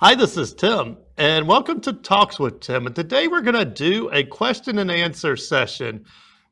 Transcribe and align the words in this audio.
Hi, 0.00 0.14
this 0.14 0.36
is 0.36 0.54
Tim, 0.54 0.96
and 1.16 1.48
welcome 1.48 1.80
to 1.80 1.92
Talks 1.92 2.38
with 2.38 2.60
Tim. 2.60 2.86
And 2.86 2.94
today 2.94 3.26
we're 3.26 3.40
going 3.40 3.56
to 3.56 3.64
do 3.64 4.08
a 4.12 4.22
question 4.22 4.78
and 4.78 4.92
answer 4.92 5.36
session. 5.36 6.04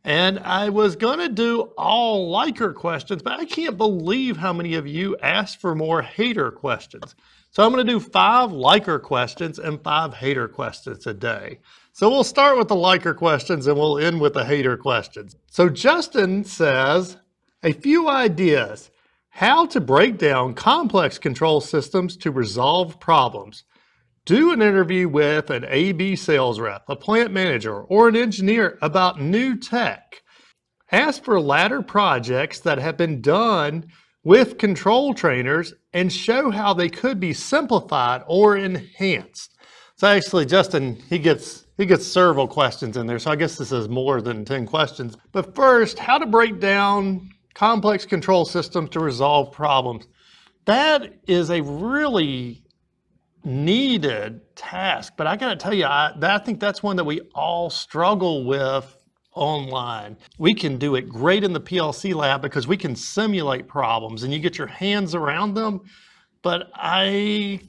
And 0.03 0.41
I 0.41 0.69
was 0.69 0.96
going 0.96 1.21
to 1.21 1.28
do 1.28 1.60
all 1.78 2.28
liker 2.28 2.72
questions, 2.72 3.22
but 3.22 3.38
I 3.38 3.44
can't 3.44 3.76
believe 3.76 4.36
how 4.36 4.52
many 4.52 4.74
of 4.74 4.88
you 4.88 5.17
asked 5.18 5.60
for 5.60 5.76
more 5.76 6.02
hater 6.02 6.50
questions. 6.50 7.14
So 7.52 7.64
I'm 7.64 7.70
going 7.70 7.86
to 7.86 7.92
do 7.92 8.00
five 8.00 8.50
liker 8.50 8.98
questions 8.98 9.60
and 9.60 9.80
five 9.80 10.12
hater 10.12 10.48
questions 10.48 10.98
today. 10.98 11.60
So 11.92 12.10
we'll 12.10 12.24
start 12.24 12.58
with 12.58 12.66
the 12.66 12.74
liker 12.74 13.14
questions 13.14 13.68
and 13.68 13.78
we'll 13.78 14.00
end 14.00 14.20
with 14.20 14.34
the 14.34 14.44
hater 14.44 14.76
questions. 14.76 15.36
So 15.46 15.68
Justin 15.68 16.42
says, 16.42 17.16
a 17.62 17.70
few 17.70 18.08
ideas. 18.08 18.90
How 19.37 19.66
to 19.66 19.82
break 19.82 20.16
down 20.16 20.55
complex 20.55 21.18
control 21.18 21.61
systems 21.61 22.16
to 22.16 22.30
resolve 22.30 22.98
problems. 22.98 23.64
Do 24.25 24.50
an 24.50 24.62
interview 24.62 25.11
with 25.11 25.50
an 25.50 25.67
AB 25.68 26.17
sales 26.17 26.58
rep, 26.58 26.85
a 26.89 26.96
plant 26.96 27.32
manager, 27.32 27.82
or 27.82 28.08
an 28.08 28.17
engineer 28.17 28.79
about 28.80 29.21
new 29.21 29.58
tech. 29.58 30.22
Ask 30.91 31.22
for 31.22 31.39
ladder 31.39 31.82
projects 31.82 32.61
that 32.61 32.79
have 32.79 32.97
been 32.97 33.21
done 33.21 33.89
with 34.25 34.57
control 34.57 35.13
trainers 35.13 35.75
and 35.93 36.11
show 36.11 36.51
how 36.51 36.73
they 36.73 36.89
could 36.89 37.21
be 37.21 37.35
simplified 37.35 38.23
or 38.27 38.57
enhanced. 38.57 39.55
So 39.97 40.09
actually, 40.09 40.47
Justin, 40.47 40.97
he 41.11 41.19
gets 41.19 41.66
he 41.77 41.85
gets 41.85 42.07
several 42.07 42.49
questions 42.49 42.97
in 42.97 43.07
there. 43.07 43.19
So 43.19 43.30
I 43.30 43.37
guess 43.37 43.59
this 43.59 43.71
is 43.71 43.87
more 43.87 44.23
than 44.23 44.47
10 44.47 44.65
questions. 44.65 45.15
But 45.33 45.55
first, 45.55 45.99
how 45.99 46.16
to 46.16 46.25
break 46.25 46.59
down 46.59 47.29
complex 47.56 48.05
control 48.05 48.45
systems 48.45 48.91
to 48.91 49.01
resolve 49.01 49.51
problems. 49.51 50.06
That 50.66 51.15
is 51.27 51.51
a 51.51 51.62
really 51.62 52.62
needed 53.45 54.42
task, 54.56 55.15
but 55.16 55.27
I 55.27 55.37
got 55.37 55.48
to 55.48 55.56
tell 55.56 55.73
you, 55.73 55.87
I, 55.87 56.12
I 56.20 56.38
think 56.38 56.60
that's 56.60 56.82
one 56.82 56.96
that 56.96 57.05
we 57.05 57.23
all 57.35 57.71
struggle 57.71 58.45
with 58.45 58.95
online. 59.32 60.18
We 60.38 60.52
can 60.52 60.76
do 60.76 60.96
it 60.96 61.09
great 61.09 61.45
in 61.45 61.54
the 61.54 61.60
PLC 61.60 62.15
lab 62.15 62.43
because 62.43 62.68
we 62.68 62.76
can 62.76 62.95
simulate 62.95 63.66
problems 63.66 64.22
and 64.22 64.34
you 64.34 64.38
get 64.38 64.58
your 64.58 64.66
hands 64.66 65.14
around 65.14 65.54
them, 65.54 65.80
but 66.42 66.70
I 66.74 67.60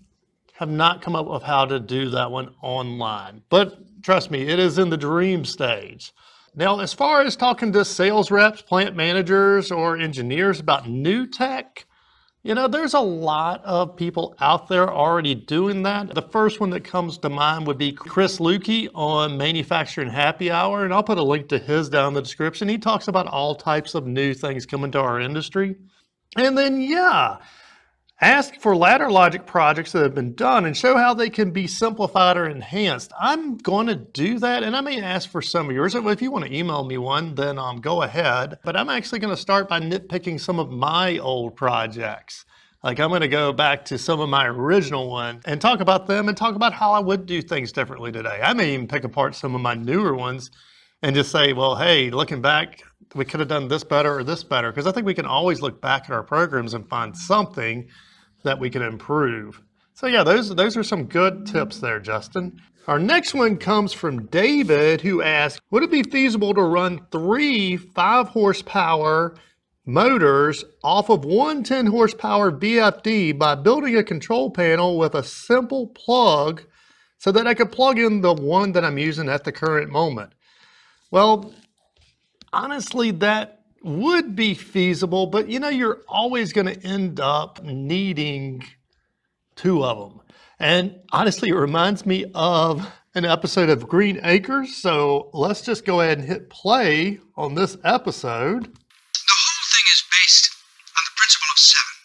have 0.52 0.70
not 0.70 1.02
come 1.02 1.16
up 1.16 1.28
with 1.28 1.44
how 1.44 1.64
to 1.64 1.80
do 1.80 2.10
that 2.10 2.30
one 2.30 2.54
online. 2.62 3.42
But 3.48 4.04
trust 4.04 4.32
me, 4.32 4.48
it 4.50 4.60
is 4.60 4.80
in 4.80 4.90
the 4.90 4.98
dream 4.98 5.46
stage. 5.46 6.14
Now, 6.58 6.80
as 6.80 6.92
far 6.92 7.22
as 7.22 7.36
talking 7.36 7.72
to 7.74 7.86
sales 7.86 8.32
reps, 8.32 8.64
plant 8.64 8.96
managers, 8.96 9.72
or 9.72 9.96
engineers 9.96 10.60
about 10.60 10.90
new 10.90 11.28
tech, 11.28 11.86
you 12.42 12.56
know, 12.56 12.68
there's 12.68 12.96
a 12.96 13.00
lot 13.00 13.64
of 13.64 13.96
people 13.96 14.36
out 14.40 14.68
there 14.68 14.92
already 14.92 15.36
doing 15.36 15.84
that. 15.84 16.16
The 16.16 16.24
first 16.24 16.60
one 16.60 16.72
that 16.72 16.84
comes 16.84 17.20
to 17.20 17.30
mind 17.30 17.68
would 17.68 17.78
be 17.78 17.92
Chris 17.92 18.40
Luecke 18.40 18.90
on 18.96 19.38
Manufacturing 19.38 20.10
Happy 20.10 20.50
Hour, 20.50 20.84
and 20.84 20.92
I'll 20.92 21.04
put 21.04 21.20
a 21.20 21.24
link 21.24 21.48
to 21.50 21.60
his 21.60 21.90
down 21.90 22.08
in 22.08 22.14
the 22.16 22.24
description. 22.24 22.68
He 22.68 22.80
talks 22.80 23.08
about 23.08 23.28
all 23.28 23.54
types 23.54 23.94
of 23.94 24.08
new 24.08 24.34
things 24.34 24.66
coming 24.66 24.90
to 24.94 25.00
our 25.00 25.20
industry. 25.20 25.76
And 26.38 26.58
then, 26.58 26.82
yeah, 26.82 27.38
Ask 28.20 28.56
for 28.56 28.76
ladder 28.76 29.12
logic 29.12 29.46
projects 29.46 29.92
that 29.92 30.02
have 30.02 30.16
been 30.16 30.34
done 30.34 30.66
and 30.66 30.76
show 30.76 30.98
how 30.98 31.14
they 31.14 31.30
can 31.30 31.52
be 31.52 31.68
simplified 31.68 32.36
or 32.36 32.50
enhanced. 32.50 33.12
I'm 33.20 33.58
going 33.58 33.86
to 33.86 33.96
do 33.96 34.40
that 34.40 34.64
and 34.64 34.76
I 34.76 34.82
may 34.82 35.00
ask 35.00 35.30
for 35.30 35.40
some 35.40 35.70
of 35.70 35.76
yours. 35.76 35.94
If 35.94 36.22
you 36.24 36.32
want 36.32 36.46
to 36.46 36.56
email 36.56 36.84
me 36.84 36.98
one, 36.98 37.36
then 37.36 37.60
um, 37.60 37.80
go 37.80 38.02
ahead. 38.02 38.58
But 38.64 38.76
I'm 38.76 38.90
actually 38.90 39.20
going 39.20 39.36
to 39.36 39.40
start 39.40 39.70
by 39.70 39.82
nitpicking 39.82 40.42
some 40.42 40.58
of 40.58 40.72
my 40.72 41.20
old 41.20 41.56
projects. 41.56 42.44
Like 42.84 43.00
I'm 43.00 43.10
going 43.10 43.22
to 43.22 43.28
go 43.28 43.54
back 43.54 43.86
to 43.86 44.00
some 44.00 44.20
of 44.20 44.30
my 44.30 44.48
original 44.48 45.12
ones 45.12 45.44
and 45.46 45.62
talk 45.62 45.80
about 45.80 46.08
them 46.08 46.28
and 46.28 46.36
talk 46.36 46.56
about 46.56 46.74
how 46.74 46.94
I 46.94 47.00
would 47.00 47.28
do 47.28 47.44
things 47.44 47.72
differently 47.72 48.12
today. 48.12 48.40
I 48.42 48.54
may 48.54 48.74
even 48.74 48.88
pick 48.88 49.04
apart 49.04 49.36
some 49.36 49.54
of 49.54 49.62
my 49.62 49.76
newer 49.76 50.16
ones 50.16 50.50
and 51.04 51.16
just 51.16 51.32
say, 51.32 51.54
well, 51.54 51.76
hey, 51.76 52.10
looking 52.10 52.42
back, 52.42 52.82
we 53.14 53.26
could 53.26 53.42
have 53.42 53.50
done 53.50 53.68
this 53.68 53.84
better 53.84 54.18
or 54.18 54.24
this 54.24 54.44
better. 54.44 54.72
Because 54.72 54.88
I 54.88 54.92
think 54.92 55.06
we 55.06 55.14
can 55.14 55.28
always 55.28 55.62
look 55.62 55.82
back 55.82 56.06
at 56.06 56.12
our 56.12 56.24
programs 56.24 56.74
and 56.74 56.90
find 56.90 57.16
something 57.16 57.88
that 58.48 58.60
we 58.60 58.70
can 58.70 58.82
improve. 58.82 59.62
So 59.94 60.08
yeah, 60.08 60.24
those, 60.24 60.54
those 60.56 60.78
are 60.78 60.84
some 60.84 61.06
good 61.06 61.46
tips 61.46 61.80
there, 61.80 62.00
Justin. 62.00 62.62
Our 62.88 63.00
next 63.00 63.34
one 63.34 63.58
comes 63.58 63.92
from 63.92 64.28
David 64.28 65.02
who 65.02 65.22
asks, 65.22 65.60
would 65.70 65.84
it 65.84 65.92
be 65.92 66.04
feasible 66.04 66.54
to 66.54 66.62
run 66.62 67.06
three 67.12 67.76
five 67.76 68.30
horsepower 68.30 69.36
motors 69.86 70.64
off 70.84 71.10
of 71.10 71.26
one 71.26 71.64
10 71.64 71.88
horsepower 71.88 72.52
VFD 72.52 73.38
by 73.38 73.56
building 73.56 73.98
a 73.98 74.04
control 74.04 74.50
panel 74.52 74.98
with 74.98 75.16
a 75.16 75.24
simple 75.24 75.88
plug 75.88 76.64
so 77.18 77.32
that 77.32 77.48
I 77.48 77.54
could 77.54 77.72
plug 77.72 78.00
in 78.00 78.22
the 78.22 78.34
one 78.34 78.72
that 78.74 78.86
I'm 78.86 78.98
using 78.98 79.28
at 79.28 79.44
the 79.44 79.52
current 79.52 79.92
moment? 79.92 80.32
Well, 81.12 81.54
honestly, 82.54 83.12
that 83.12 83.57
would 83.84 84.36
be 84.36 84.54
feasible, 84.54 85.28
but 85.28 85.50
you 85.50 85.60
know, 85.60 85.70
you're 85.70 86.02
always 86.08 86.54
going 86.54 86.68
to 86.68 86.86
end 86.86 87.20
up 87.20 87.64
needing 87.64 88.64
two 89.56 89.84
of 89.84 89.98
them. 89.98 90.22
And 90.60 91.00
honestly, 91.12 91.50
it 91.50 91.56
reminds 91.56 92.06
me 92.06 92.26
of 92.34 92.90
an 93.14 93.26
episode 93.26 93.70
of 93.70 93.88
Green 93.88 94.20
Acres. 94.24 94.78
So 94.78 95.30
let's 95.34 95.62
just 95.62 95.86
go 95.86 96.02
ahead 96.02 96.18
and 96.18 96.28
hit 96.28 96.50
play 96.50 97.20
on 97.36 97.54
this 97.54 97.78
episode. 97.84 98.66
The 98.66 99.38
whole 99.38 99.66
thing 99.74 99.86
is 99.90 100.02
based 100.10 100.54
on 100.98 101.04
the 101.06 101.14
principle 101.18 101.50
of 101.54 101.60
seven. 101.62 101.98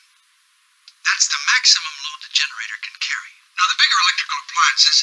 That's 1.04 1.28
the 1.28 1.40
maximum 1.52 1.92
load 2.00 2.20
the 2.24 2.32
generator 2.32 2.78
can 2.80 2.96
carry. 3.00 3.32
Now, 3.56 3.68
the 3.72 3.78
bigger 3.80 3.98
electrical 4.04 4.38
appliances, 4.44 4.98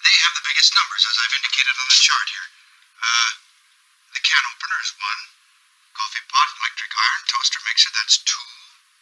they 0.00 0.16
have 0.24 0.34
the 0.36 0.44
biggest 0.48 0.70
numbers, 0.76 1.02
as 1.08 1.16
I've 1.20 1.36
indicated 1.40 1.74
on 1.76 1.88
the 1.88 2.00
chart 2.04 2.28
here. 2.28 2.48
Uh, 3.00 3.30
the 4.12 4.22
can 4.24 4.44
opener 4.48 4.78
is 4.80 4.92
one, 4.96 5.20
coffee 5.94 6.26
pot, 6.28 6.48
electric 6.58 6.90
iron, 6.90 7.22
toaster 7.30 7.62
mixer, 7.64 7.90
that's 7.94 8.18
two. 8.26 8.46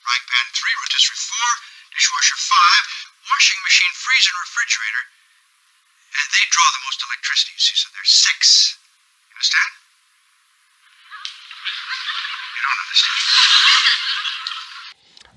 Frying 0.05 0.27
pan, 0.29 0.47
three. 0.53 0.75
Rotisserie, 0.77 1.25
four. 1.25 1.51
Dishwasher, 1.97 2.39
five. 2.39 2.85
Washing 3.29 3.61
machine, 3.65 3.95
freezer, 3.97 4.37
refrigerator. 4.45 5.05
And 6.13 6.27
they 6.37 6.45
draw 6.53 6.69
the 6.69 6.83
most 6.85 7.01
electricity, 7.01 7.57
you 7.57 7.63
see, 7.65 7.77
so 7.81 7.89
there's 7.97 8.13
six. 8.13 8.77
You 9.29 9.35
understand? 9.41 9.71
You 12.53 12.61
don't 12.61 12.81
understand. 12.85 13.21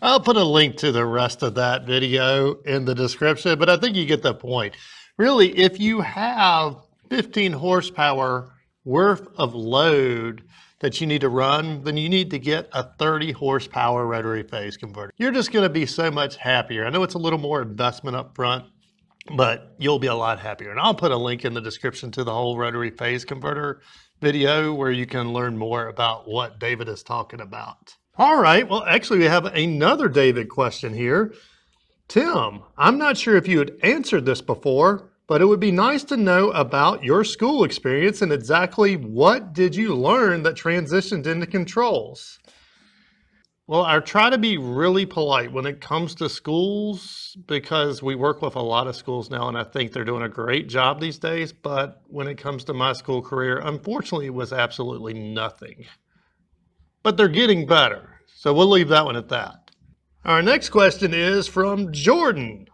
I'll 0.04 0.20
put 0.20 0.36
a 0.36 0.44
link 0.44 0.76
to 0.84 0.92
the 0.92 1.06
rest 1.06 1.42
of 1.42 1.56
that 1.56 1.88
video 1.88 2.60
in 2.68 2.84
the 2.84 2.94
description, 2.94 3.58
but 3.58 3.70
I 3.70 3.78
think 3.78 3.96
you 3.96 4.06
get 4.06 4.22
the 4.22 4.36
point. 4.36 4.76
Really, 5.18 5.58
if 5.58 5.80
you 5.80 6.02
have 6.02 6.76
15 7.10 7.54
horsepower 7.54 8.52
worth 8.84 9.28
of 9.38 9.56
load 9.56 10.44
that 10.80 11.00
you 11.00 11.08
need 11.08 11.22
to 11.22 11.30
run, 11.30 11.84
then 11.84 11.98
you 11.98 12.10
need 12.10 12.30
to 12.32 12.40
get 12.40 12.70
a 12.74 12.84
30 12.98 13.32
horsepower 13.32 14.06
rotary 14.06 14.44
phase 14.44 14.78
converter. 14.78 15.14
You're 15.18 15.32
just 15.32 15.52
gonna 15.52 15.70
be 15.70 15.86
so 15.86 16.12
much 16.12 16.36
happier. 16.36 16.86
I 16.86 16.90
know 16.90 17.04
it's 17.04 17.14
a 17.14 17.20
little 17.20 17.40
more 17.40 17.62
investment 17.62 18.16
up 18.16 18.36
front, 18.36 18.66
but 19.36 19.76
you'll 19.80 20.00
be 20.00 20.08
a 20.08 20.16
lot 20.16 20.40
happier. 20.40 20.72
And 20.72 20.80
I'll 20.80 20.94
put 20.94 21.12
a 21.12 21.18
link 21.18 21.46
in 21.46 21.54
the 21.54 21.62
description 21.62 22.12
to 22.12 22.24
the 22.24 22.34
whole 22.34 22.58
rotary 22.58 22.92
phase 22.92 23.26
converter 23.26 23.82
video 24.22 24.74
where 24.74 24.92
you 24.92 25.06
can 25.06 25.34
learn 25.34 25.58
more 25.58 25.88
about 25.88 26.28
what 26.28 26.60
David 26.60 26.88
is 26.88 27.04
talking 27.04 27.42
about. 27.42 27.96
All 28.18 28.40
right, 28.40 28.68
well, 28.68 28.84
actually 28.84 29.20
we 29.20 29.26
have 29.26 29.46
another 29.46 30.08
David 30.08 30.50
question 30.50 30.94
here. 30.94 31.34
Tim, 32.08 32.62
I'm 32.78 32.98
not 32.98 33.18
sure 33.18 33.36
if 33.36 33.48
you 33.48 33.60
had 33.60 33.74
answered 33.82 34.26
this 34.26 34.42
before, 34.42 35.12
but 35.28 35.42
it 35.42 35.46
would 35.46 35.60
be 35.60 35.72
nice 35.72 36.04
to 36.06 36.18
know 36.18 36.52
about 36.52 37.04
your 37.04 37.24
school 37.24 37.64
experience 37.64 38.22
and 38.22 38.32
exactly 38.32 38.96
what 38.96 39.54
did 39.54 39.76
you 39.76 39.96
learn 39.96 40.44
that 40.44 40.56
transitioned 40.56 41.26
into 41.26 41.48
controls. 41.48 42.40
Well, 43.68 43.84
I 43.84 43.98
try 44.00 44.30
to 44.30 44.38
be 44.38 44.60
really 44.60 45.08
polite 45.08 45.52
when 45.52 45.66
it 45.66 45.82
comes 45.82 46.14
to 46.16 46.30
schools 46.30 47.36
because 47.48 48.04
we 48.04 48.14
work 48.14 48.44
with 48.44 48.56
a 48.56 48.62
lot 48.62 48.86
of 48.86 48.96
schools 48.96 49.32
now 49.32 49.48
and 49.48 49.58
I 49.58 49.64
think 49.64 49.92
they're 49.92 50.06
doing 50.06 50.22
a 50.22 50.30
great 50.30 50.70
job 50.70 51.02
these 51.02 51.18
days. 51.18 51.52
But 51.52 52.04
when 52.06 52.28
it 52.28 52.38
comes 52.38 52.64
to 52.66 52.74
my 52.74 52.94
school 52.94 53.24
career, 53.24 53.58
unfortunately, 53.58 54.28
it 54.28 54.36
was 54.36 54.54
absolutely 54.54 55.16
nothing. 55.16 55.86
But 57.02 57.18
they're 57.18 57.28
getting 57.28 57.66
better. 57.66 58.20
So 58.28 58.54
we'll 58.54 58.70
leave 58.70 58.90
that 58.90 59.06
one 59.06 59.16
at 59.16 59.30
that. 59.30 59.72
Our 60.24 60.44
next 60.44 60.70
question 60.70 61.16
is 61.16 61.48
from 61.48 61.92
Jordan. 61.92 62.68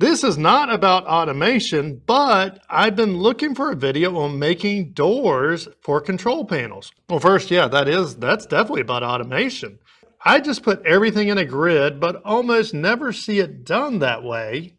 This 0.00 0.24
is 0.24 0.38
not 0.38 0.72
about 0.72 1.06
automation, 1.06 2.00
but 2.06 2.64
I've 2.70 2.96
been 2.96 3.18
looking 3.18 3.54
for 3.54 3.70
a 3.70 3.76
video 3.76 4.16
on 4.16 4.38
making 4.38 4.92
doors 4.92 5.68
for 5.82 6.00
control 6.00 6.46
panels. 6.46 6.90
Well, 7.10 7.20
first, 7.20 7.50
yeah, 7.50 7.68
that 7.68 7.86
is, 7.86 8.16
that's 8.16 8.46
definitely 8.46 8.80
about 8.80 9.02
automation. 9.02 9.78
I 10.24 10.40
just 10.40 10.62
put 10.62 10.86
everything 10.86 11.28
in 11.28 11.36
a 11.36 11.44
grid, 11.44 12.00
but 12.00 12.22
almost 12.24 12.72
never 12.72 13.12
see 13.12 13.40
it 13.40 13.66
done 13.66 13.98
that 13.98 14.22
way. 14.22 14.72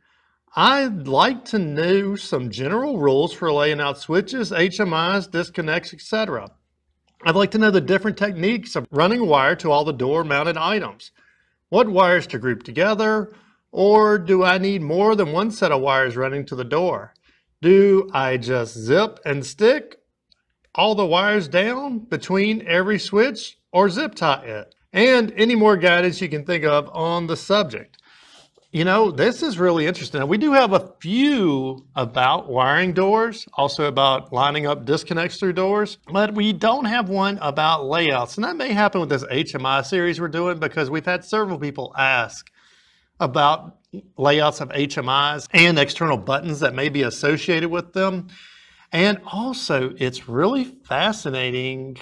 I'd 0.56 1.08
like 1.08 1.46
to 1.46 1.60
know 1.60 2.16
some 2.16 2.50
general 2.50 2.98
rules 2.98 3.32
for 3.32 3.54
laying 3.54 3.80
out 3.80 4.00
switches, 4.00 4.50
HMIs, 4.50 5.30
disconnects, 5.30 5.94
etc. 5.94 6.50
I'd 7.24 7.36
like 7.36 7.52
to 7.52 7.60
know 7.60 7.70
the 7.70 7.80
different 7.80 8.18
techniques 8.18 8.76
of 8.76 8.88
running 8.90 9.28
wire 9.28 9.56
to 9.58 9.70
all 9.70 9.86
the 9.86 9.94
door 9.94 10.24
mounted 10.24 10.58
items. 10.58 11.12
What 11.70 11.90
wires 11.90 12.26
to 12.26 12.40
group 12.40 12.64
together, 12.64 13.32
Or 13.72 14.18
do 14.18 14.44
I 14.44 14.58
need 14.58 14.82
more 14.82 15.16
than 15.16 15.32
one 15.32 15.52
set 15.52 15.72
of 15.72 15.82
wires 15.82 16.18
running 16.18 16.46
to 16.48 16.56
the 16.56 16.66
door? 16.66 17.14
Do 17.62 18.10
I 18.14 18.38
just 18.38 18.78
zip 18.78 19.20
and 19.26 19.46
stick 19.46 19.98
all 20.76 20.96
the 20.96 21.06
wires 21.06 21.48
down 21.48 22.00
between 22.00 22.68
every 22.68 23.00
switch 23.00 23.58
or 23.72 23.90
zip 23.90 24.16
tie 24.16 24.44
it? 24.44 24.76
And 24.92 25.32
any 25.38 25.56
more 25.56 25.78
guidance 25.78 26.22
you 26.22 26.28
can 26.28 26.44
think 26.44 26.66
of 26.66 26.90
on 26.92 27.28
the 27.28 27.38
subject. 27.38 27.98
You 28.74 28.86
know, 28.86 29.12
this 29.12 29.44
is 29.44 29.60
really 29.60 29.86
interesting. 29.86 30.26
We 30.28 30.38
do 30.38 30.54
have 30.54 30.72
a 30.72 30.94
few 31.02 31.86
about 31.94 32.50
wiring 32.50 32.94
doors, 32.94 33.46
also 33.54 33.84
about 33.84 34.32
lining 34.32 34.66
up 34.66 34.86
disconnects 34.86 35.38
through 35.38 35.54
doors, 35.54 35.98
but 36.10 36.34
we 36.34 36.54
don't 36.54 36.86
have 36.86 37.10
one 37.10 37.38
about 37.42 37.86
layouts. 37.86 38.38
And 38.38 38.46
that 38.46 38.56
may 38.56 38.72
happen 38.72 39.02
with 39.02 39.10
this 39.10 39.26
HMI 39.26 39.86
series 39.86 40.22
we're 40.22 40.30
doing 40.30 40.58
because 40.58 40.90
we've 40.90 41.06
had 41.06 41.26
several 41.26 41.60
people 41.60 41.94
ask 41.98 42.50
about 43.22 43.78
layouts 44.18 44.60
of 44.60 44.70
HMIs 44.70 45.48
and 45.54 45.80
external 45.80 46.18
buttons 46.18 46.60
that 46.60 46.76
may 46.76 46.90
be 46.90 47.04
associated 47.04 47.70
with 47.70 47.94
them. 47.94 48.28
And 48.92 49.22
also, 49.26 49.94
it's 49.98 50.28
really 50.28 50.66
fascinating 50.66 51.98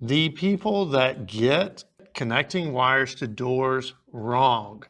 the 0.00 0.30
people 0.30 0.86
that 0.86 1.26
get 1.26 1.84
connecting 2.14 2.72
wires 2.72 3.14
to 3.16 3.26
doors 3.26 3.94
wrong 4.12 4.82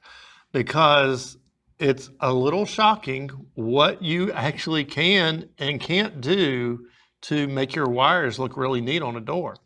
because 0.52 1.36
it's 1.78 2.10
a 2.20 2.32
little 2.32 2.66
shocking 2.66 3.30
what 3.54 4.02
you 4.02 4.32
actually 4.32 4.84
can 4.84 5.48
and 5.58 5.80
can't 5.80 6.20
do 6.20 6.86
to 7.22 7.46
make 7.48 7.74
your 7.74 7.88
wires 7.88 8.38
look 8.38 8.56
really 8.56 8.80
neat 8.80 9.02
on 9.02 9.16
a 9.16 9.20
door. 9.20 9.56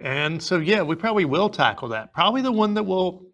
And 0.00 0.42
so, 0.42 0.58
yeah, 0.58 0.82
we 0.82 0.94
probably 0.94 1.24
will 1.24 1.48
tackle 1.48 1.88
that. 1.88 2.12
Probably 2.12 2.42
the 2.42 2.52
one 2.52 2.74
that 2.74 2.82
will, 2.82 3.25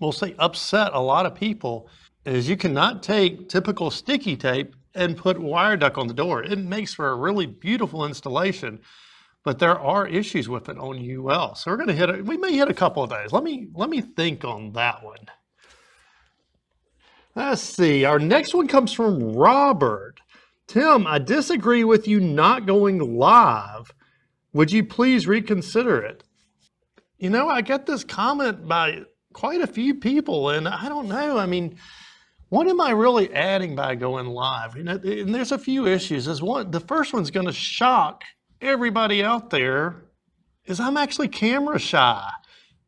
we'll 0.00 0.12
say, 0.12 0.34
upset 0.38 0.90
a 0.92 1.00
lot 1.00 1.26
of 1.26 1.34
people 1.34 1.88
is 2.24 2.48
you 2.48 2.56
cannot 2.56 3.02
take 3.02 3.48
typical 3.48 3.90
sticky 3.90 4.36
tape 4.36 4.74
and 4.94 5.16
put 5.16 5.38
wire 5.38 5.76
duct 5.76 5.96
on 5.96 6.08
the 6.08 6.14
door. 6.14 6.42
It 6.42 6.58
makes 6.58 6.94
for 6.94 7.10
a 7.10 7.16
really 7.16 7.46
beautiful 7.46 8.04
installation, 8.04 8.80
but 9.44 9.58
there 9.58 9.78
are 9.78 10.06
issues 10.06 10.48
with 10.48 10.68
it 10.68 10.78
on 10.78 10.98
UL. 10.98 11.54
So 11.54 11.70
we're 11.70 11.76
going 11.76 11.88
to 11.88 11.94
hit 11.94 12.10
it. 12.10 12.26
We 12.26 12.36
may 12.36 12.56
hit 12.56 12.68
a 12.68 12.74
couple 12.74 13.02
of 13.02 13.10
those. 13.10 13.32
Let 13.32 13.44
me 13.44 13.68
let 13.74 13.88
me 13.88 14.00
think 14.00 14.44
on 14.44 14.72
that 14.72 15.04
one. 15.04 15.26
Let's 17.36 17.62
see. 17.62 18.04
Our 18.04 18.18
next 18.18 18.54
one 18.54 18.66
comes 18.66 18.92
from 18.92 19.32
Robert. 19.32 20.16
Tim, 20.66 21.06
I 21.06 21.18
disagree 21.18 21.84
with 21.84 22.08
you 22.08 22.20
not 22.20 22.66
going 22.66 22.98
live. 23.16 23.92
Would 24.52 24.72
you 24.72 24.84
please 24.84 25.26
reconsider 25.26 26.02
it? 26.02 26.24
You 27.18 27.30
know, 27.30 27.48
I 27.48 27.60
get 27.60 27.86
this 27.86 28.02
comment 28.02 28.66
by 28.66 29.02
quite 29.32 29.60
a 29.60 29.66
few 29.66 29.94
people, 29.94 30.50
and 30.50 30.68
I 30.68 30.88
don't 30.88 31.08
know. 31.08 31.38
I 31.38 31.46
mean, 31.46 31.76
what 32.48 32.66
am 32.66 32.80
I 32.80 32.90
really 32.90 33.32
adding 33.32 33.76
by 33.76 33.94
going 33.94 34.26
live? 34.26 34.76
You 34.76 34.84
know, 34.84 35.00
and 35.02 35.34
there's 35.34 35.52
a 35.52 35.58
few 35.58 35.86
issues. 35.86 36.26
Is 36.26 36.42
one 36.42 36.70
the 36.70 36.80
first 36.80 37.12
one's 37.12 37.30
going 37.30 37.46
to 37.46 37.52
shock 37.52 38.24
everybody 38.60 39.22
out 39.22 39.50
there 39.50 40.04
is 40.66 40.80
I'm 40.80 40.96
actually 40.96 41.28
camera 41.28 41.78
shy. 41.78 42.28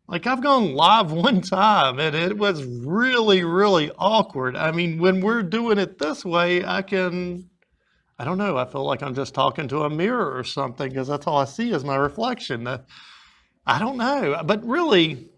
Like 0.08 0.26
I've 0.26 0.42
gone 0.42 0.74
live 0.74 1.12
one 1.12 1.40
time 1.40 1.98
and 1.98 2.14
it 2.14 2.36
was 2.36 2.64
really, 2.64 3.44
really 3.44 3.90
awkward. 3.98 4.56
I 4.56 4.72
mean, 4.72 4.98
when 4.98 5.20
we're 5.20 5.42
doing 5.42 5.78
it 5.78 5.98
this 5.98 6.24
way, 6.24 6.64
I 6.64 6.82
can, 6.82 7.48
I 8.18 8.24
don't 8.24 8.38
know, 8.38 8.56
I 8.56 8.64
feel 8.64 8.84
like 8.84 9.02
I'm 9.02 9.14
just 9.14 9.34
talking 9.34 9.68
to 9.68 9.84
a 9.84 9.90
mirror 9.90 10.36
or 10.36 10.44
something 10.44 10.88
because 10.88 11.08
that's 11.08 11.26
all 11.26 11.38
I 11.38 11.44
see 11.44 11.72
is 11.72 11.84
my 11.84 11.96
reflection. 11.96 12.66
Uh, 12.66 12.82
I 13.66 13.78
don't 13.78 13.96
know. 13.96 14.42
But 14.44 14.64
really, 14.66 15.28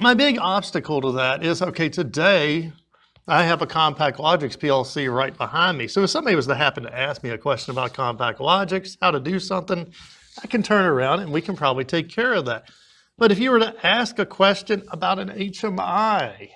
my 0.00 0.14
big 0.14 0.38
obstacle 0.38 1.00
to 1.00 1.12
that 1.12 1.44
is 1.44 1.62
okay, 1.62 1.88
today 1.88 2.72
I 3.28 3.44
have 3.44 3.62
a 3.62 3.66
Compact 3.66 4.18
Logix 4.18 4.56
PLC 4.56 5.12
right 5.12 5.36
behind 5.36 5.78
me. 5.78 5.86
So 5.86 6.02
if 6.02 6.10
somebody 6.10 6.34
was 6.34 6.46
to 6.48 6.54
happen 6.54 6.82
to 6.84 6.98
ask 6.98 7.22
me 7.22 7.30
a 7.30 7.38
question 7.38 7.72
about 7.72 7.94
Compact 7.94 8.38
Logix, 8.38 8.96
how 9.00 9.10
to 9.10 9.20
do 9.20 9.38
something, 9.38 9.92
I 10.42 10.46
can 10.46 10.62
turn 10.62 10.84
around 10.84 11.20
and 11.20 11.32
we 11.32 11.40
can 11.40 11.56
probably 11.56 11.84
take 11.84 12.08
care 12.08 12.32
of 12.32 12.46
that. 12.46 12.70
But 13.18 13.30
if 13.30 13.38
you 13.38 13.50
were 13.50 13.60
to 13.60 13.74
ask 13.86 14.18
a 14.18 14.26
question 14.26 14.82
about 14.90 15.18
an 15.18 15.28
HMI, 15.28 16.48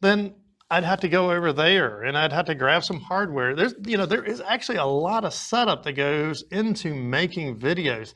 then 0.00 0.34
I'd 0.70 0.84
have 0.84 1.00
to 1.00 1.08
go 1.08 1.30
over 1.30 1.52
there 1.52 2.02
and 2.02 2.18
I'd 2.18 2.32
have 2.32 2.46
to 2.46 2.54
grab 2.54 2.84
some 2.84 3.00
hardware. 3.00 3.54
There's, 3.54 3.74
you 3.86 3.96
know, 3.96 4.06
there 4.06 4.24
is 4.24 4.40
actually 4.40 4.78
a 4.78 4.84
lot 4.84 5.24
of 5.24 5.32
setup 5.32 5.84
that 5.84 5.92
goes 5.92 6.42
into 6.50 6.94
making 6.94 7.58
videos. 7.58 8.14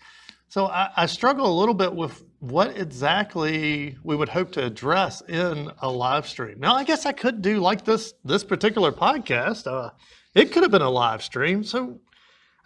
So 0.49 0.67
I, 0.67 0.91
I 0.97 1.07
struggle 1.07 1.47
a 1.47 1.57
little 1.59 1.75
bit 1.75 1.95
with 1.95 2.23
what 2.41 2.77
exactly 2.77 3.97
we 4.03 4.17
would 4.17 4.29
hope 4.29 4.53
to 4.53 4.65
address 4.65 5.23
in 5.23 5.71
a 5.81 5.91
live 5.91 6.29
stream. 6.29 6.59
Now, 6.61 6.75
I 6.75 6.85
guess 6.85 7.07
I 7.07 7.13
could 7.13 7.43
do 7.43 7.59
like 7.59 7.85
this 7.85 8.15
this 8.25 8.45
particular 8.45 8.93
podcast. 8.93 9.67
Uh, 9.67 9.91
it 10.35 10.53
could 10.53 10.63
have 10.63 10.71
been 10.71 10.83
a 10.83 10.91
live 10.91 11.23
stream. 11.23 11.65
So 11.65 11.99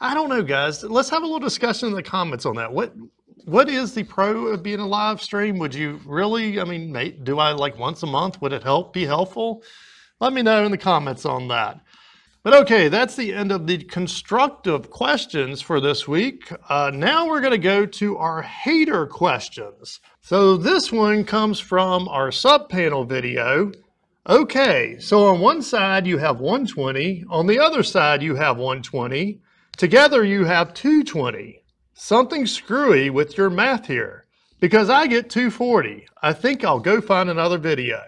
I 0.00 0.14
don't 0.14 0.28
know, 0.28 0.42
guys. 0.42 0.82
Let's 0.82 1.10
have 1.10 1.22
a 1.22 1.26
little 1.26 1.40
discussion 1.40 1.88
in 1.88 1.94
the 1.94 2.02
comments 2.02 2.46
on 2.46 2.56
that. 2.56 2.72
What 2.72 2.94
what 3.44 3.68
is 3.68 3.94
the 3.94 4.04
pro 4.04 4.48
of 4.48 4.62
being 4.62 4.80
a 4.80 4.86
live 4.86 5.22
stream? 5.22 5.58
Would 5.58 5.74
you 5.74 6.00
really, 6.04 6.60
I 6.60 6.64
mean, 6.64 6.92
mate, 6.92 7.24
do 7.24 7.38
I 7.38 7.52
like 7.52 7.78
once 7.78 8.02
a 8.02 8.06
month? 8.06 8.40
Would 8.42 8.52
it 8.52 8.62
help 8.62 8.92
be 8.92 9.04
helpful? 9.04 9.62
Let 10.20 10.32
me 10.32 10.42
know 10.42 10.64
in 10.64 10.70
the 10.70 10.78
comments 10.78 11.24
on 11.24 11.48
that. 11.48 11.80
But 12.42 12.54
okay, 12.54 12.88
that's 12.88 13.16
the 13.16 13.34
end 13.34 13.52
of 13.52 13.66
the 13.66 13.84
constructive 13.84 14.88
questions 14.90 15.60
for 15.60 15.78
this 15.78 16.08
week. 16.08 16.50
Uh, 16.70 16.90
now 16.94 17.26
we're 17.26 17.42
going 17.42 17.52
to 17.52 17.58
go 17.58 17.84
to 17.84 18.16
our 18.16 18.40
hater 18.40 19.06
questions. 19.06 20.00
So 20.22 20.56
this 20.56 20.90
one 20.90 21.24
comes 21.24 21.60
from 21.60 22.08
our 22.08 22.32
sub 22.32 22.70
panel 22.70 23.04
video. 23.04 23.72
Okay, 24.26 24.96
so 24.98 25.26
on 25.26 25.40
one 25.40 25.60
side 25.60 26.06
you 26.06 26.16
have 26.16 26.40
120, 26.40 27.24
on 27.28 27.46
the 27.46 27.58
other 27.58 27.82
side 27.82 28.22
you 28.22 28.36
have 28.36 28.56
120. 28.56 29.42
Together 29.76 30.24
you 30.24 30.44
have 30.46 30.72
220. 30.72 31.62
Something 31.92 32.46
screwy 32.46 33.10
with 33.10 33.36
your 33.36 33.50
math 33.50 33.86
here 33.86 34.24
because 34.60 34.88
I 34.88 35.06
get 35.06 35.28
240. 35.28 36.06
I 36.22 36.32
think 36.32 36.64
I'll 36.64 36.80
go 36.80 37.02
find 37.02 37.28
another 37.28 37.58
video. 37.58 38.00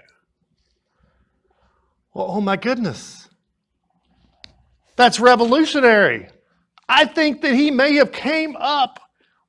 Oh 2.14 2.40
my 2.40 2.56
goodness. 2.56 3.21
That's 4.96 5.20
revolutionary. 5.20 6.28
I 6.88 7.06
think 7.06 7.40
that 7.42 7.54
he 7.54 7.70
may 7.70 7.94
have 7.94 8.12
came 8.12 8.56
up 8.56 9.00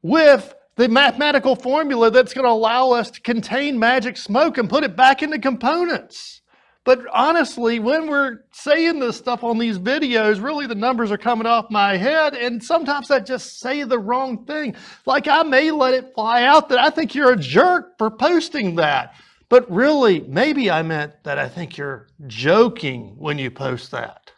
with 0.02 0.54
the 0.76 0.88
mathematical 0.88 1.56
formula 1.56 2.10
that's 2.10 2.34
going 2.34 2.46
to 2.46 2.52
allow 2.52 2.92
us 2.92 3.12
to 3.12 3.22
contain 3.22 3.78
magic 3.78 4.18
smoke 4.18 4.58
and 4.58 4.70
put 4.70 4.84
it 4.84 4.96
back 4.96 5.22
into 5.22 5.40
components. 5.40 6.42
But 6.86 7.06
honestly, 7.14 7.80
when 7.80 8.08
we're 8.08 8.40
saying 8.52 9.00
this 9.00 9.16
stuff 9.16 9.44
on 9.44 9.58
these 9.58 9.80
videos, 9.80 10.44
really 10.44 10.68
the 10.68 10.76
numbers 10.76 11.12
are 11.12 11.18
coming 11.18 11.48
off 11.48 11.70
my 11.70 11.96
head, 11.96 12.34
and 12.34 12.62
sometimes 12.62 13.10
I 13.10 13.22
just 13.22 13.60
say 13.60 13.84
the 13.84 14.00
wrong 14.00 14.46
thing. 14.46 14.76
Like 15.06 15.28
I 15.28 15.44
may 15.44 15.72
let 15.72 15.94
it 15.94 16.14
fly 16.14 16.44
out 16.44 16.70
that 16.70 16.80
I 16.80 16.90
think 16.90 17.16
you're 17.16 17.32
a 17.32 17.38
jerk 17.38 17.98
for 17.98 18.12
posting 18.12 18.76
that. 18.76 19.16
But 19.48 19.70
really, 19.72 20.22
maybe 20.22 20.70
I 20.70 20.82
meant 20.82 21.24
that 21.24 21.38
I 21.38 21.48
think 21.48 21.78
you're 21.78 22.08
joking 22.28 23.16
when 23.18 23.38
you 23.38 23.50
post 23.50 23.92
that. 23.92 24.32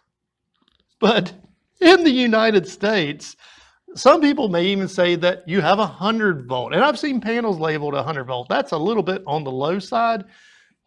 But 1.06 1.34
in 1.82 2.04
the 2.04 2.10
United 2.10 2.68
States, 2.68 3.36
some 3.94 4.22
people 4.22 4.50
may 4.50 4.66
even 4.66 4.88
say 4.88 5.16
that 5.18 5.48
you 5.48 5.62
have 5.62 5.78
a 5.78 5.86
100 5.86 6.48
volt. 6.48 6.74
And 6.74 6.84
I've 6.84 6.98
seen 6.98 7.22
panels 7.22 7.60
labeled 7.60 7.94
100 7.94 8.24
volt. 8.24 8.50
That's 8.50 8.72
a 8.72 8.78
little 8.78 9.04
bit 9.04 9.22
on 9.28 9.44
the 9.44 9.52
low 9.52 9.78
side 9.78 10.26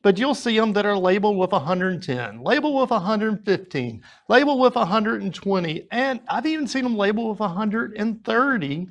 but 0.03 0.19
you'll 0.19 0.35
see 0.35 0.57
them 0.57 0.73
that 0.73 0.87
are 0.87 0.97
labeled 0.97 1.37
with 1.37 1.53
110, 1.53 2.43
labeled 2.43 2.81
with 2.81 2.91
115, 2.91 4.03
labeled 4.29 4.61
with 4.61 4.75
120, 4.77 5.89
and 5.91 6.21
I've 6.29 6.47
even 6.47 6.67
seen 6.67 6.85
them 6.85 6.97
labeled 6.97 7.31
with 7.31 7.41
130. 7.41 8.89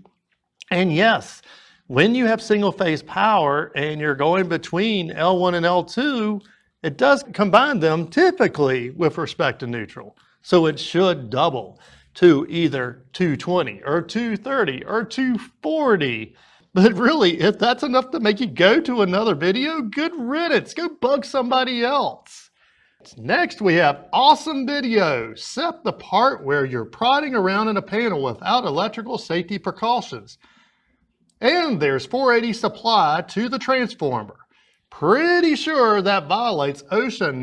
And 0.72 0.94
yes, 0.94 1.42
when 1.88 2.14
you 2.14 2.26
have 2.26 2.42
single 2.42 2.74
phase 2.74 3.02
power 3.02 3.72
and 3.76 4.02
you're 4.02 4.16
going 4.16 4.50
between 4.50 5.12
L1 5.12 5.56
and 5.56 5.66
L2, 5.66 6.42
it 6.84 6.98
does 6.98 7.24
combine 7.34 7.80
them 7.80 8.08
typically 8.10 8.90
with 8.92 9.18
respect 9.18 9.62
to 9.62 9.68
neutral. 9.68 10.18
So 10.48 10.66
it 10.66 10.80
should 10.80 11.30
double 11.30 11.78
to 12.14 12.48
either 12.48 13.04
220 13.12 13.82
or 13.84 14.02
230 14.02 14.86
or 14.86 15.04
240 15.04 16.36
but 16.74 16.94
really, 16.94 17.42
if 17.42 17.60
that's 17.60 17.84
enough 17.84 18.12
to 18.12 18.22
make 18.22 18.40
you 18.40 18.48
go 18.48 18.80
to 18.80 19.02
another 19.02 19.36
video, 19.36 19.82
good 19.82 20.14
riddance. 20.16 20.74
Go 20.74 20.88
bug 20.88 21.26
somebody 21.26 21.84
else. 21.84 22.50
Next, 23.18 23.60
we 23.62 23.74
have 23.74 24.06
awesome 24.14 24.66
video, 24.66 25.32
except 25.32 25.84
the 25.84 25.92
part 25.92 26.46
where 26.46 26.64
you're 26.64 26.86
prodding 26.86 27.36
around 27.36 27.68
in 27.68 27.76
a 27.76 27.82
panel 27.82 28.24
without 28.24 28.64
electrical 28.64 29.18
safety 29.18 29.58
precautions. 29.58 30.38
And 31.42 31.82
there's 31.82 32.06
480 32.06 32.54
supply 32.54 33.22
to 33.30 33.50
the 33.50 33.60
transformer. 33.60 34.38
Pretty 34.90 35.58
sure 35.58 36.02
that 36.02 36.28
violates 36.28 36.84
OSHA 36.84 37.34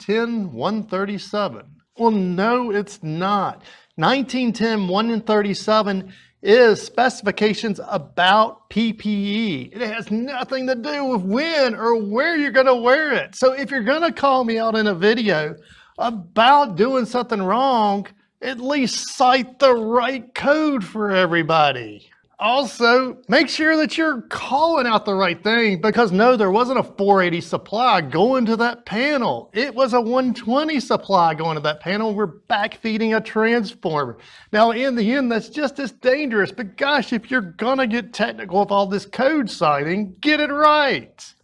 1910-137. 0.00 1.73
Well, 1.96 2.10
no, 2.10 2.72
it's 2.72 3.00
not. 3.04 3.62
1910-137 4.00 6.10
is 6.42 6.82
specifications 6.82 7.80
about 7.88 8.68
PPE. 8.68 9.72
It 9.72 9.80
has 9.80 10.10
nothing 10.10 10.66
to 10.66 10.74
do 10.74 11.04
with 11.04 11.22
when 11.22 11.76
or 11.76 11.94
where 11.94 12.36
you're 12.36 12.50
going 12.50 12.66
to 12.66 12.74
wear 12.74 13.12
it. 13.12 13.36
So 13.36 13.52
if 13.52 13.70
you're 13.70 13.84
going 13.84 14.02
to 14.02 14.10
call 14.10 14.42
me 14.42 14.58
out 14.58 14.74
in 14.74 14.88
a 14.88 14.94
video 14.94 15.54
about 15.96 16.74
doing 16.74 17.06
something 17.06 17.40
wrong, 17.40 18.08
at 18.42 18.58
least 18.58 19.16
cite 19.16 19.60
the 19.60 19.74
right 19.74 20.34
code 20.34 20.84
for 20.84 21.12
everybody. 21.12 22.10
Also, 22.40 23.16
make 23.28 23.48
sure 23.48 23.76
that 23.76 23.96
you're 23.96 24.22
calling 24.22 24.86
out 24.86 25.04
the 25.04 25.14
right 25.14 25.42
thing 25.42 25.80
because 25.80 26.10
no, 26.10 26.36
there 26.36 26.50
wasn't 26.50 26.78
a 26.78 26.82
480 26.82 27.40
supply 27.40 28.00
going 28.00 28.44
to 28.46 28.56
that 28.56 28.84
panel. 28.84 29.50
It 29.54 29.72
was 29.72 29.92
a 29.92 30.00
120 30.00 30.80
supply 30.80 31.34
going 31.34 31.54
to 31.54 31.60
that 31.62 31.80
panel. 31.80 32.12
We're 32.12 32.40
backfeeding 32.50 33.16
a 33.16 33.20
transformer. 33.20 34.18
Now, 34.52 34.72
in 34.72 34.96
the 34.96 35.12
end, 35.12 35.30
that's 35.30 35.48
just 35.48 35.78
as 35.78 35.92
dangerous, 35.92 36.50
but 36.50 36.76
gosh, 36.76 37.12
if 37.12 37.30
you're 37.30 37.40
gonna 37.40 37.86
get 37.86 38.12
technical 38.12 38.60
with 38.60 38.70
all 38.72 38.86
this 38.86 39.06
code 39.06 39.48
citing, 39.48 40.16
get 40.20 40.40
it 40.40 40.50
right. 40.50 41.34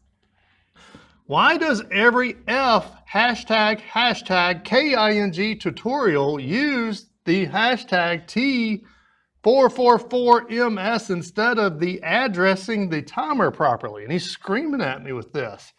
Why 1.26 1.56
does 1.56 1.85
every 1.92 2.35
F 2.49 2.90
hashtag 3.09 3.80
hashtag 3.80 4.64
KING 4.64 5.61
tutorial 5.61 6.40
use 6.40 7.06
the 7.25 7.47
hashtag 7.47 8.26
T 8.26 8.82
444MS 9.44 11.11
instead 11.11 11.59
of 11.59 11.80
the 11.80 12.00
addressing 12.02 12.88
the 12.88 13.02
timer 13.02 13.50
properly. 13.50 14.02
And 14.02 14.12
he's 14.12 14.30
screaming 14.30 14.82
at 14.82 15.02
me 15.02 15.12
with 15.12 15.32
this. 15.32 15.73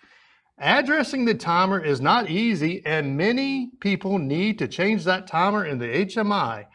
Addressing 0.58 1.26
the 1.26 1.34
timer 1.34 1.84
is 1.84 2.02
not 2.02 2.30
easy 2.30 2.84
and 2.86 3.18
many 3.18 3.72
people 3.80 4.20
need 4.20 4.60
to 4.60 4.68
change 4.68 5.04
that 5.06 5.28
timer 5.28 5.66
in 5.66 5.80
the 5.80 5.88
HMI. 5.88 6.66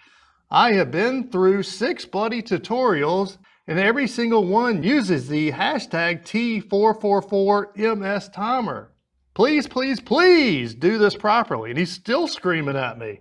I 0.50 0.73
have 0.73 0.90
been 0.90 1.31
through 1.31 1.62
six 1.64 2.05
bloody 2.05 2.43
tutorials 2.43 3.38
and 3.66 3.78
every 3.78 4.07
single 4.07 4.45
one 4.45 4.83
uses 4.83 5.28
the 5.28 5.52
hashtag 5.52 6.23
T444MS 6.23 8.33
timer. 8.33 8.93
Please, 9.35 9.66
please, 9.66 10.00
please 10.00 10.75
do 10.75 10.99
this 10.99 11.14
properly. 11.14 11.71
And 11.71 11.78
he's 11.78 11.93
still 11.93 12.26
screaming 12.26 12.76
at 12.76 12.99
me. 12.99 13.21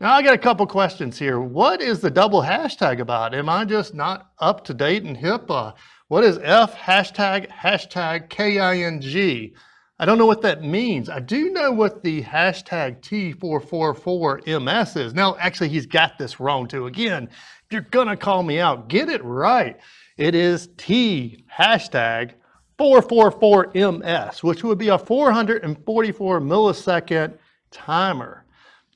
Now 0.00 0.12
I 0.12 0.22
got 0.22 0.34
a 0.34 0.38
couple 0.38 0.66
questions 0.66 1.20
here. 1.20 1.38
What 1.38 1.80
is 1.80 2.00
the 2.00 2.10
double 2.10 2.42
hashtag 2.42 2.98
about? 2.98 3.32
Am 3.32 3.48
I 3.48 3.64
just 3.64 3.94
not 3.94 4.32
up 4.40 4.64
to 4.64 4.74
date 4.74 5.04
and 5.04 5.16
hip? 5.16 5.48
Uh, 5.48 5.72
what 6.08 6.24
is 6.24 6.38
F 6.42 6.74
hashtag 6.74 7.48
hashtag 7.48 8.28
KING? 8.28 9.54
I 10.00 10.04
don't 10.04 10.18
know 10.18 10.26
what 10.26 10.42
that 10.42 10.64
means. 10.64 11.08
I 11.08 11.20
do 11.20 11.50
know 11.50 11.70
what 11.70 12.02
the 12.02 12.24
hashtag 12.24 13.02
T444MS 13.02 14.96
is. 14.96 15.14
Now, 15.14 15.36
actually, 15.38 15.68
he's 15.68 15.86
got 15.86 16.18
this 16.18 16.40
wrong 16.40 16.66
too. 16.66 16.86
Again, 16.86 17.28
if 17.30 17.70
you're 17.70 17.82
gonna 17.82 18.16
call 18.16 18.42
me 18.42 18.58
out, 18.58 18.88
get 18.88 19.08
it 19.08 19.22
right. 19.24 19.78
It 20.16 20.34
is 20.34 20.70
T 20.76 21.44
hashtag 21.56 22.32
444MS, 22.80 24.42
which 24.42 24.64
would 24.64 24.78
be 24.78 24.88
a 24.88 24.98
444 24.98 26.40
millisecond 26.40 27.38
timer. 27.70 28.43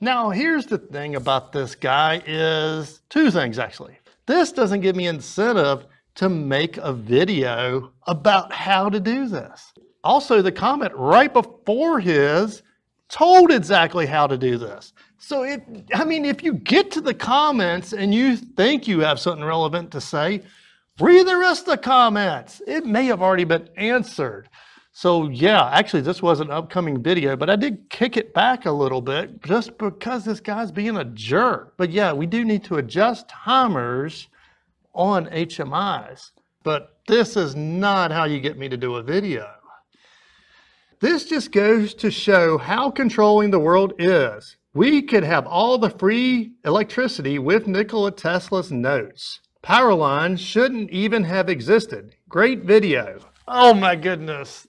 Now, 0.01 0.31
here's 0.31 0.67
the 0.67 0.79
thing 0.79 1.17
about 1.17 1.53
this 1.53 1.75
guy 1.75 2.23
is 2.25 3.01
two 3.09 3.31
things 3.31 3.59
actually. 3.59 3.99
This 4.27 4.53
doesn't 4.53 4.81
give 4.81 4.95
me 4.95 5.09
incentive 5.09 5.87
to 6.17 6.29
make 6.29 6.77
a 6.77 6.93
video 6.93 7.93
about 8.07 8.53
how 8.53 8.89
to 8.89 9.01
do 9.01 9.29
this. 9.29 9.73
Also, 10.05 10.41
the 10.41 10.53
comment 10.53 10.93
right 10.95 11.33
before 11.33 11.99
his 11.99 12.63
told 13.09 13.51
exactly 13.51 14.07
how 14.07 14.27
to 14.27 14.39
do 14.39 14.57
this. 14.57 14.93
So 15.19 15.43
it, 15.43 15.63
I 15.93 16.05
mean, 16.05 16.25
if 16.25 16.45
you 16.45 16.53
get 16.53 16.91
to 16.93 17.01
the 17.01 17.15
comments 17.15 17.93
and 17.93 18.15
you 18.15 18.37
think 18.37 18.87
you 18.87 19.01
have 19.01 19.19
something 19.19 19.45
relevant 19.45 19.91
to 19.93 20.01
say, 20.01 20.43
read 21.01 21.27
the 21.27 21.37
rest 21.37 21.63
of 21.63 21.73
the 21.73 21.79
comments. 21.79 22.63
It 22.67 22.87
may 22.87 23.07
have 23.07 23.23
already 23.23 23.45
been 23.45 23.69
answered. 23.77 24.49
So 25.01 25.29
yeah, 25.29 25.71
actually 25.71 26.01
this 26.01 26.21
was 26.23 26.41
an 26.41 26.51
upcoming 26.51 27.01
video, 27.01 27.37
but 27.37 27.49
I 27.49 27.55
did 27.55 27.89
kick 27.89 28.17
it 28.17 28.35
back 28.35 28.67
a 28.67 28.73
little 28.73 29.01
bit 29.01 29.41
just 29.45 29.79
because 29.79 30.25
this 30.25 30.41
guy's 30.41 30.73
being 30.73 30.97
a 30.97 31.05
jerk. 31.05 31.75
But 31.77 31.93
yeah, 31.93 32.13
we 32.13 32.27
do 32.27 32.45
need 32.45 32.65
to 32.65 32.79
adjust 32.79 33.29
timers 33.29 34.27
on 34.95 35.27
HMIs, 35.27 36.33
but 36.65 36.99
this 37.07 37.37
is 37.37 37.55
not 37.55 38.11
how 38.11 38.25
you 38.25 38.41
get 38.41 38.59
me 38.59 38.69
to 38.69 38.77
do 38.77 38.97
a 38.97 39.03
video. 39.05 39.49
This 40.99 41.27
just 41.27 41.53
goes 41.53 41.95
to 41.95 42.11
show 42.11 42.59
how 42.59 42.91
controlling 42.91 43.53
the 43.53 43.61
world 43.61 43.93
is. 44.01 44.57
We 44.75 45.03
could 45.03 45.23
have 45.23 45.47
all 45.47 45.79
the 45.79 45.91
free 45.91 46.55
electricity 46.65 47.39
with 47.39 47.69
Nikola 47.69 48.11
Tesla's 48.11 48.73
notes. 48.73 49.39
Power 49.63 49.95
lines 49.95 50.41
shouldn't 50.41 50.91
even 50.91 51.23
have 51.23 51.49
existed. 51.49 52.17
Great 52.29 52.65
video. 52.65 53.21
Oh 53.51 53.73
my 53.73 53.97
goodness. 53.97 54.69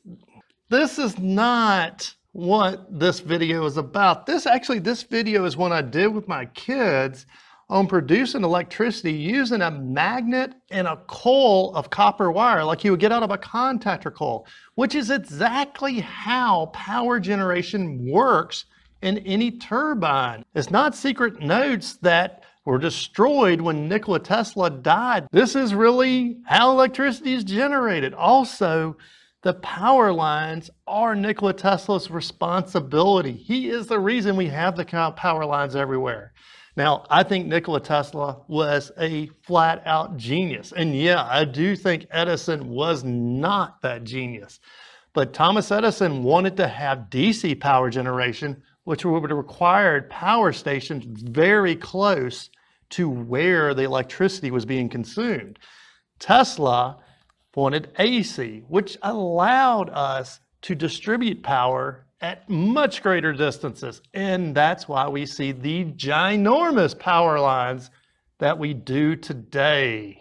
This 0.69 0.99
is 0.99 1.19
not 1.19 2.15
what 2.31 2.87
this 2.97 3.19
video 3.19 3.65
is 3.65 3.75
about. 3.75 4.25
This 4.25 4.45
actually, 4.45 4.79
this 4.79 5.03
video 5.03 5.43
is 5.43 5.57
one 5.57 5.73
I 5.73 5.81
did 5.81 6.07
with 6.07 6.29
my 6.29 6.45
kids 6.45 7.25
on 7.69 7.87
producing 7.87 8.45
electricity 8.45 9.11
using 9.11 9.63
a 9.63 9.69
magnet 9.69 10.53
and 10.71 10.87
a 10.87 10.95
coil 11.07 11.75
of 11.75 11.89
copper 11.89 12.31
wire 12.31 12.63
like 12.63 12.85
you 12.85 12.91
would 12.91 13.01
get 13.01 13.11
out 13.11 13.21
of 13.21 13.31
a 13.31 13.37
contactor 13.37 14.13
coil, 14.13 14.47
which 14.75 14.95
is 14.95 15.09
exactly 15.09 15.99
how 15.99 16.67
power 16.67 17.19
generation 17.19 18.09
works 18.09 18.63
in 19.01 19.17
any 19.19 19.51
turbine. 19.51 20.45
It's 20.55 20.71
not 20.71 20.95
secret 20.95 21.41
notes 21.41 21.97
that 21.97 22.43
were 22.65 22.77
destroyed 22.77 23.61
when 23.61 23.87
Nikola 23.87 24.19
Tesla 24.19 24.69
died. 24.69 25.27
This 25.31 25.55
is 25.55 25.73
really 25.73 26.37
how 26.45 26.71
electricity 26.71 27.33
is 27.33 27.43
generated. 27.43 28.13
Also, 28.13 28.97
the 29.41 29.53
power 29.55 30.11
lines 30.11 30.69
are 30.85 31.15
Nikola 31.15 31.53
Tesla's 31.53 32.11
responsibility. 32.11 33.33
He 33.33 33.69
is 33.69 33.87
the 33.87 33.99
reason 33.99 34.35
we 34.35 34.47
have 34.47 34.75
the 34.75 34.85
power 35.15 35.45
lines 35.45 35.75
everywhere. 35.75 36.33
Now, 36.75 37.05
I 37.09 37.23
think 37.23 37.47
Nikola 37.47 37.79
Tesla 37.79 38.41
was 38.47 38.91
a 38.97 39.27
flat 39.43 39.81
out 39.85 40.17
genius. 40.17 40.71
And 40.71 40.95
yeah, 40.95 41.25
I 41.29 41.45
do 41.45 41.75
think 41.75 42.05
Edison 42.11 42.69
was 42.69 43.03
not 43.03 43.81
that 43.81 44.03
genius. 44.03 44.59
But 45.13 45.33
Thomas 45.33 45.71
Edison 45.71 46.23
wanted 46.23 46.55
to 46.57 46.67
have 46.67 47.09
DC 47.09 47.59
power 47.59 47.89
generation, 47.89 48.61
which 48.83 49.05
would 49.05 49.29
have 49.29 49.37
required 49.37 50.09
power 50.09 50.51
stations 50.51 51.21
very 51.21 51.75
close 51.75 52.49
to 52.89 53.09
where 53.09 53.73
the 53.73 53.83
electricity 53.83 54.51
was 54.51 54.65
being 54.65 54.89
consumed. 54.89 55.59
Tesla 56.19 56.97
wanted 57.55 57.91
AC, 57.99 58.63
which 58.67 58.97
allowed 59.01 59.89
us 59.89 60.39
to 60.61 60.75
distribute 60.75 61.43
power 61.43 62.05
at 62.21 62.49
much 62.49 63.01
greater 63.01 63.33
distances. 63.33 64.01
And 64.13 64.53
that's 64.55 64.87
why 64.87 65.07
we 65.07 65.25
see 65.25 65.51
the 65.51 65.85
ginormous 65.85 66.97
power 66.97 67.39
lines 67.39 67.89
that 68.39 68.57
we 68.57 68.73
do 68.73 69.15
today. 69.15 70.19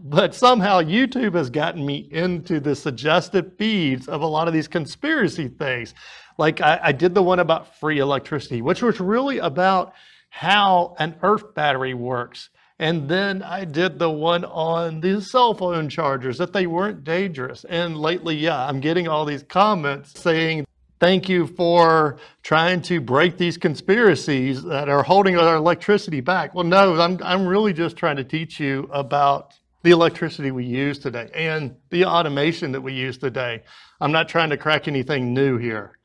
But 0.00 0.34
somehow 0.34 0.80
YouTube 0.80 1.34
has 1.34 1.50
gotten 1.50 1.84
me 1.84 2.08
into 2.12 2.60
the 2.60 2.74
suggested 2.74 3.52
feeds 3.58 4.08
of 4.08 4.22
a 4.22 4.26
lot 4.26 4.46
of 4.46 4.54
these 4.54 4.68
conspiracy 4.68 5.48
things. 5.48 5.94
Like 6.38 6.60
I, 6.60 6.80
I 6.84 6.92
did 6.92 7.14
the 7.14 7.22
one 7.22 7.40
about 7.40 7.78
free 7.78 7.98
electricity, 7.98 8.62
which 8.62 8.82
was 8.82 9.00
really 9.00 9.38
about 9.38 9.92
how 10.30 10.94
an 10.98 11.16
earth 11.22 11.54
battery 11.54 11.94
works. 11.94 12.50
And 12.78 13.08
then 13.08 13.42
I 13.42 13.64
did 13.64 13.98
the 13.98 14.10
one 14.10 14.44
on 14.44 15.00
the 15.00 15.20
cell 15.20 15.52
phone 15.52 15.88
chargers, 15.88 16.38
that 16.38 16.52
they 16.52 16.68
weren't 16.68 17.02
dangerous. 17.02 17.64
And 17.64 17.96
lately, 17.96 18.36
yeah, 18.36 18.66
I'm 18.66 18.78
getting 18.78 19.08
all 19.08 19.24
these 19.24 19.42
comments 19.42 20.20
saying, 20.20 20.64
thank 21.00 21.28
you 21.28 21.48
for 21.48 22.18
trying 22.44 22.82
to 22.82 23.00
break 23.00 23.36
these 23.36 23.56
conspiracies 23.56 24.62
that 24.62 24.88
are 24.88 25.02
holding 25.02 25.36
our 25.36 25.56
electricity 25.56 26.20
back. 26.20 26.54
Well, 26.54 26.64
no, 26.64 27.00
I'm, 27.00 27.18
I'm 27.22 27.48
really 27.48 27.72
just 27.72 27.96
trying 27.96 28.16
to 28.16 28.24
teach 28.24 28.60
you 28.60 28.88
about 28.92 29.54
the 29.82 29.90
electricity 29.90 30.52
we 30.52 30.64
use 30.64 31.00
today 31.00 31.30
and 31.34 31.74
the 31.90 32.04
automation 32.04 32.70
that 32.72 32.80
we 32.80 32.92
use 32.92 33.18
today. 33.18 33.62
I'm 34.00 34.12
not 34.12 34.28
trying 34.28 34.50
to 34.50 34.56
crack 34.56 34.86
anything 34.86 35.34
new 35.34 35.56
here. 35.56 35.97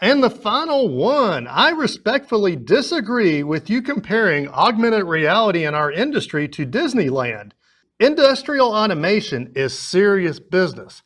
And 0.00 0.22
the 0.22 0.30
final 0.30 0.88
one, 0.88 1.48
I 1.48 1.70
respectfully 1.70 2.54
disagree 2.54 3.42
with 3.42 3.68
you 3.68 3.82
comparing 3.82 4.48
augmented 4.48 5.04
reality 5.04 5.64
in 5.64 5.74
our 5.74 5.90
industry 5.90 6.46
to 6.48 6.64
Disneyland. 6.64 7.50
Industrial 7.98 8.72
automation 8.72 9.52
is 9.56 9.76
serious 9.76 10.38
business. 10.38 11.02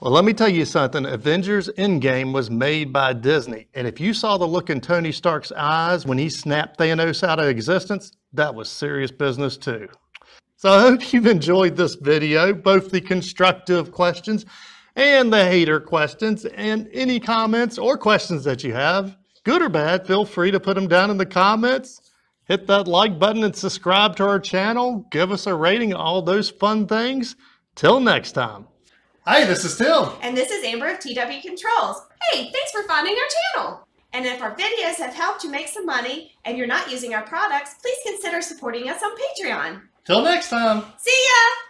Well, 0.00 0.12
let 0.12 0.26
me 0.26 0.34
tell 0.34 0.50
you 0.50 0.66
something. 0.66 1.06
Avengers 1.06 1.70
Endgame 1.78 2.34
was 2.34 2.50
made 2.50 2.92
by 2.92 3.14
Disney. 3.14 3.68
And 3.72 3.86
if 3.86 3.98
you 3.98 4.12
saw 4.12 4.36
the 4.36 4.46
look 4.46 4.68
in 4.68 4.82
Tony 4.82 5.12
Stark's 5.12 5.52
eyes 5.52 6.04
when 6.04 6.18
he 6.18 6.28
snapped 6.28 6.78
Thanos 6.78 7.26
out 7.26 7.38
of 7.38 7.46
existence, 7.46 8.12
that 8.34 8.54
was 8.54 8.68
serious 8.68 9.10
business 9.10 9.56
too. 9.56 9.88
So 10.56 10.70
I 10.70 10.82
hope 10.82 11.14
you've 11.14 11.26
enjoyed 11.26 11.76
this 11.76 11.94
video, 11.94 12.52
both 12.52 12.90
the 12.90 13.00
constructive 13.00 13.90
questions 13.92 14.44
and 14.96 15.32
the 15.32 15.44
hater 15.44 15.78
questions 15.78 16.44
and 16.46 16.88
any 16.92 17.20
comments 17.20 17.78
or 17.78 17.96
questions 17.98 18.42
that 18.44 18.64
you 18.64 18.72
have, 18.72 19.16
good 19.44 19.62
or 19.62 19.68
bad, 19.68 20.06
feel 20.06 20.24
free 20.24 20.50
to 20.50 20.58
put 20.58 20.74
them 20.74 20.88
down 20.88 21.10
in 21.10 21.18
the 21.18 21.26
comments. 21.26 22.00
Hit 22.46 22.66
that 22.68 22.88
like 22.88 23.18
button 23.18 23.44
and 23.44 23.54
subscribe 23.54 24.16
to 24.16 24.24
our 24.24 24.40
channel. 24.40 25.06
Give 25.10 25.30
us 25.30 25.46
a 25.46 25.54
rating, 25.54 25.92
all 25.94 26.22
those 26.22 26.48
fun 26.48 26.86
things. 26.86 27.36
Till 27.74 28.00
next 28.00 28.32
time. 28.32 28.66
Hey, 29.26 29.44
this 29.44 29.64
is 29.64 29.76
Tim. 29.76 30.10
And 30.22 30.36
this 30.36 30.50
is 30.50 30.64
Amber 30.64 30.88
of 30.88 31.00
TW 31.00 31.42
Controls. 31.42 32.06
Hey, 32.30 32.50
thanks 32.52 32.70
for 32.70 32.84
finding 32.84 33.14
our 33.14 33.62
channel. 33.62 33.86
And 34.12 34.24
if 34.24 34.40
our 34.40 34.54
videos 34.54 34.96
have 34.96 35.12
helped 35.12 35.44
you 35.44 35.50
make 35.50 35.68
some 35.68 35.84
money 35.84 36.32
and 36.44 36.56
you're 36.56 36.66
not 36.66 36.90
using 36.90 37.12
our 37.12 37.22
products, 37.22 37.74
please 37.82 37.98
consider 38.06 38.40
supporting 38.40 38.88
us 38.88 39.02
on 39.02 39.10
Patreon. 39.10 39.82
Till 40.06 40.22
next 40.22 40.48
time. 40.48 40.84
See 40.96 41.10
ya! 41.10 41.65